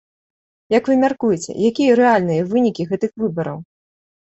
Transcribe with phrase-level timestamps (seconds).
[0.75, 3.57] Як вы мяркуеце, якія рэальныя вынікі гэтых выбараў?